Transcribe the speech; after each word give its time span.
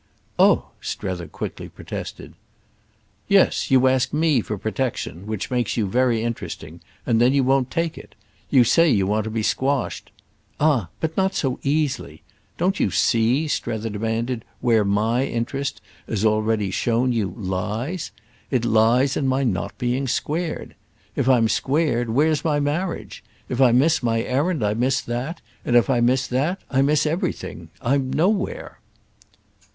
"Oh!" 0.39 0.69
Strether 0.81 1.27
quickly 1.27 1.69
protested. 1.69 2.33
"Yes, 3.27 3.69
you 3.69 3.87
ask 3.87 4.11
me 4.11 4.41
for 4.41 4.57
protection—which 4.57 5.51
makes 5.51 5.77
you 5.77 5.85
very 5.85 6.23
interesting; 6.23 6.81
and 7.05 7.21
then 7.21 7.33
you 7.33 7.43
won't 7.43 7.69
take 7.69 7.99
it. 7.99 8.15
You 8.49 8.63
say 8.63 8.89
you 8.89 9.05
want 9.05 9.25
to 9.25 9.29
be 9.29 9.43
squashed—" 9.43 10.09
"Ah 10.59 10.89
but 10.99 11.15
not 11.15 11.35
so 11.35 11.59
easily! 11.61 12.23
Don't 12.57 12.79
you 12.79 12.89
see," 12.89 13.47
Strether 13.47 13.91
demanded 13.91 14.43
"where 14.59 14.83
my 14.83 15.23
interest, 15.25 15.81
as 16.07 16.25
already 16.25 16.71
shown 16.71 17.13
you, 17.13 17.35
lies? 17.37 18.09
It 18.49 18.65
lies 18.65 19.15
in 19.15 19.27
my 19.27 19.43
not 19.43 19.77
being 19.77 20.07
squared. 20.07 20.73
If 21.15 21.29
I'm 21.29 21.47
squared 21.47 22.09
where's 22.09 22.43
my 22.43 22.59
marriage? 22.59 23.23
If 23.49 23.61
I 23.61 23.71
miss 23.71 24.01
my 24.01 24.23
errand 24.23 24.65
I 24.65 24.73
miss 24.73 24.99
that; 25.01 25.41
and 25.63 25.75
if 25.75 25.91
I 25.91 25.99
miss 25.99 26.25
that 26.25 26.59
I 26.71 26.81
miss 26.81 27.05
everything—I'm 27.05 28.11
nowhere." 28.11 28.79